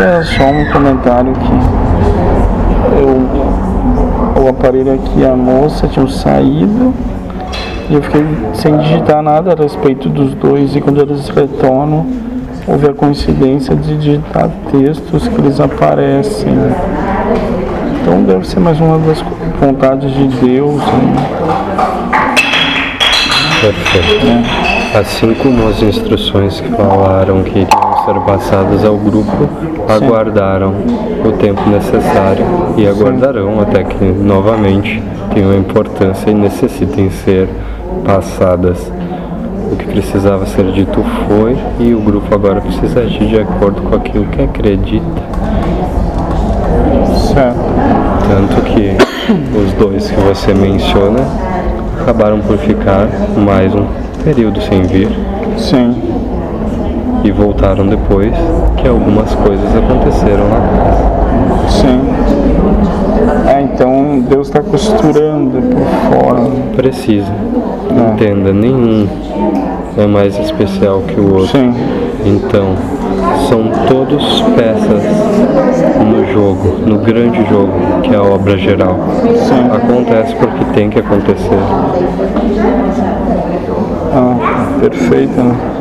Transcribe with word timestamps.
é 0.00 0.22
só 0.22 0.44
um 0.44 0.70
comentário 0.72 1.32
que 1.32 1.52
eu, 3.00 4.44
o 4.44 4.48
aparelho 4.48 4.94
aqui, 4.94 5.26
a 5.26 5.34
moça 5.34 5.88
tinha 5.88 6.06
saído 6.08 6.94
e 7.90 7.94
eu 7.94 8.02
fiquei 8.02 8.24
sem 8.54 8.76
digitar 8.78 9.22
nada 9.22 9.52
a 9.52 9.56
respeito 9.60 10.08
dos 10.08 10.34
dois 10.34 10.76
e 10.76 10.80
quando 10.80 11.00
eles 11.00 11.28
retornam 11.28 12.06
houve 12.66 12.86
a 12.86 12.92
coincidência 12.92 13.74
de 13.74 13.96
digitar 13.96 14.50
textos 14.70 15.26
que 15.26 15.40
eles 15.40 15.58
aparecem. 15.58 16.52
Então 18.00 18.22
deve 18.22 18.46
ser 18.46 18.60
mais 18.60 18.78
uma 18.78 18.98
das 18.98 19.24
vontades 19.58 20.12
de 20.12 20.28
Deus. 20.28 20.76
Né? 20.76 21.14
Perfeito. 23.60 24.26
É. 24.94 24.98
Assim 24.98 25.34
como 25.34 25.66
as 25.68 25.82
instruções 25.82 26.60
que 26.60 26.70
falaram 26.70 27.42
que 27.42 27.66
ser 28.08 28.20
passadas 28.20 28.84
ao 28.84 28.96
grupo, 28.96 29.48
aguardaram 29.86 30.72
o 31.24 31.32
tempo 31.32 31.60
necessário 31.68 32.44
e 32.76 32.86
aguardarão 32.86 33.60
até 33.60 33.84
que 33.84 34.04
novamente 34.04 35.02
tenham 35.34 35.54
importância 35.54 36.30
e 36.30 36.34
necessitem 36.34 37.10
ser 37.10 37.48
passadas. 38.04 38.90
O 39.70 39.76
que 39.76 39.84
precisava 39.84 40.46
ser 40.46 40.72
dito 40.72 41.04
foi 41.26 41.58
e 41.78 41.92
o 41.92 42.00
grupo 42.00 42.34
agora 42.34 42.60
precisa 42.60 43.00
agir 43.00 43.26
de 43.26 43.38
acordo 43.38 43.82
com 43.82 43.94
aquilo 43.94 44.24
que 44.26 44.40
acredita. 44.40 45.22
Certo. 47.34 47.58
Tanto 48.26 48.62
que 48.62 48.96
os 49.58 49.72
dois 49.74 50.10
que 50.10 50.20
você 50.20 50.54
menciona 50.54 51.20
acabaram 52.00 52.40
por 52.40 52.56
ficar 52.56 53.06
mais 53.36 53.74
um 53.74 53.84
período 54.24 54.62
sem 54.62 54.82
vir. 54.84 55.10
Sim. 55.58 56.17
Voltaram 57.38 57.86
depois 57.86 58.34
que 58.76 58.88
algumas 58.88 59.32
coisas 59.36 59.64
aconteceram 59.76 60.48
na 60.48 60.60
casa. 60.60 61.68
Sim. 61.68 62.00
É, 63.48 63.62
então 63.62 64.18
Deus 64.28 64.48
está 64.48 64.60
costurando 64.60 65.62
por 65.62 66.20
fora. 66.20 66.50
Precisa. 66.74 67.32
É. 67.32 68.10
Entenda, 68.10 68.52
nenhum 68.52 69.06
é 69.96 70.04
mais 70.04 70.36
especial 70.36 71.02
que 71.02 71.20
o 71.20 71.34
outro. 71.36 71.46
Sim. 71.46 71.72
Então, 72.26 72.74
são 73.48 73.70
todos 73.86 74.42
peças 74.56 75.02
no 76.04 76.26
jogo, 76.32 76.78
no 76.84 76.98
grande 76.98 77.38
jogo, 77.48 77.72
que 78.02 78.12
é 78.12 78.16
a 78.16 78.22
obra 78.22 78.58
geral. 78.58 78.96
Sim. 79.36 79.70
Acontece 79.72 80.34
porque 80.34 80.64
tem 80.74 80.90
que 80.90 80.98
acontecer. 80.98 81.58
Ah, 84.12 84.78
perfeito, 84.80 85.40
né? 85.40 85.77